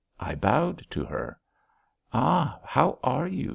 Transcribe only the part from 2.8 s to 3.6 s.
are you?"